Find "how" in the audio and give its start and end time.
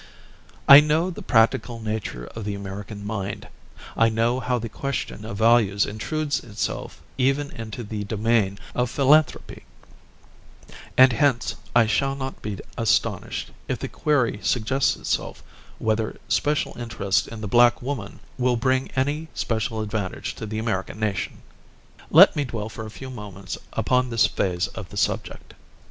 4.39-4.57